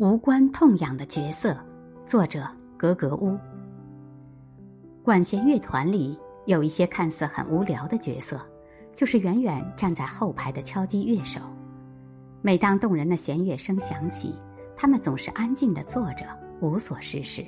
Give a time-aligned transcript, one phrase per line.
[0.00, 1.54] 无关痛痒的角色，
[2.06, 3.36] 作者格格巫。
[5.02, 8.40] 管弦乐团里有一些看似很无聊的角色，
[8.96, 11.38] 就是远远站在后排的敲击乐手。
[12.40, 14.34] 每当动人的弦乐声响起，
[14.74, 16.24] 他们总是安静地坐着，
[16.62, 17.44] 无所事事。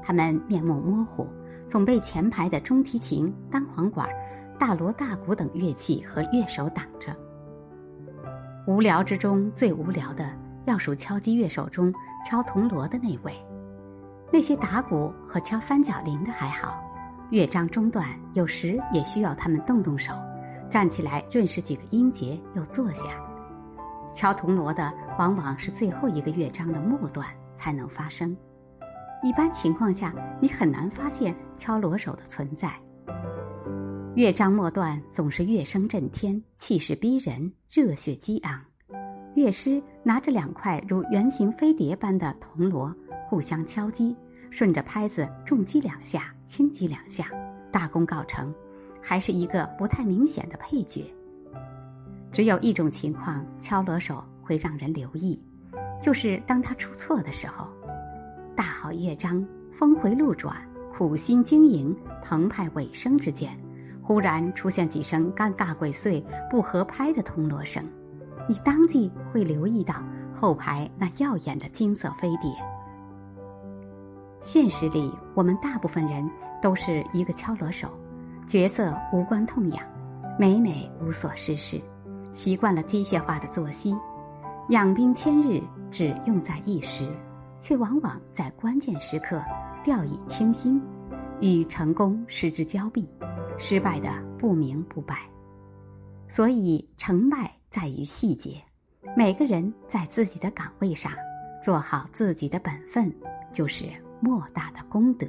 [0.00, 1.26] 他们面目模糊，
[1.66, 4.08] 总被前排的中提琴、单簧管、
[4.56, 7.12] 大锣大鼓等乐器和乐手挡着。
[8.68, 10.30] 无聊之中最无聊的。
[10.64, 11.92] 要数敲击乐手中
[12.24, 13.34] 敲铜锣的那位，
[14.32, 16.82] 那些打鼓和敲三角铃的还好，
[17.30, 20.14] 乐章中断有时也需要他们动动手，
[20.70, 23.04] 站起来润饰几个音节又坐下。
[24.14, 27.26] 敲铜锣的往往是最后一个乐章的末段
[27.56, 28.36] 才能发生，
[29.22, 32.72] 一般情况下你很难发现敲锣手的存在。
[34.14, 38.71] 乐章末段总是乐声震天，气势逼人，热血激昂。
[39.34, 42.94] 乐师拿着两块如圆形飞碟般的铜锣，
[43.28, 44.14] 互相敲击，
[44.50, 47.30] 顺着拍子重击两下，轻击两下，
[47.70, 48.54] 大功告成，
[49.00, 51.10] 还是一个不太明显的配角。
[52.30, 55.42] 只有一种情况，敲锣手会让人留意，
[56.00, 57.66] 就是当他出错的时候。
[58.54, 60.54] 大好乐章，峰回路转，
[60.94, 63.58] 苦心经营，澎湃尾声之间，
[64.02, 67.82] 忽然出现几声尴尬鬼祟、不合拍的铜锣声。
[68.52, 69.94] 你当即会留意到
[70.34, 72.52] 后排那耀眼的金色飞碟。
[74.42, 77.88] 现实里，我们大部分人都是一个敲锣手，
[78.46, 79.82] 角色无关痛痒，
[80.38, 81.80] 每每无所事事，
[82.30, 83.96] 习惯了机械化的作息，
[84.68, 85.58] 养兵千日，
[85.90, 87.08] 只用在一时，
[87.58, 89.42] 却往往在关键时刻
[89.82, 90.78] 掉以轻心，
[91.40, 93.08] 与成功失之交臂，
[93.56, 95.20] 失败的不明不白。
[96.28, 97.50] 所以，成败。
[97.72, 98.62] 在于细节，
[99.16, 101.10] 每个人在自己的岗位上
[101.64, 103.10] 做好自己的本分，
[103.50, 103.86] 就是
[104.20, 105.26] 莫大的功德。